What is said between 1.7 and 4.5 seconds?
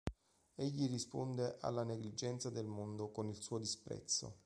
negligenza del mondo con il suo disprezzo.